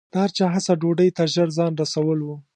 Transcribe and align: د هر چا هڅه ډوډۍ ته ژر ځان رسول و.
د 0.11 0.13
هر 0.23 0.31
چا 0.37 0.45
هڅه 0.55 0.73
ډوډۍ 0.81 1.09
ته 1.17 1.23
ژر 1.33 1.49
ځان 1.57 1.71
رسول 1.81 2.19
و. 2.23 2.29